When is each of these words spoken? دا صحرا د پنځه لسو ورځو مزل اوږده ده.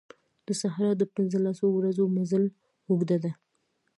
دا 0.45 0.53
صحرا 0.61 0.91
د 0.97 1.03
پنځه 1.15 1.37
لسو 1.45 1.67
ورځو 1.73 2.03
مزل 2.15 2.43
اوږده 2.89 3.17
ده. 3.23 3.31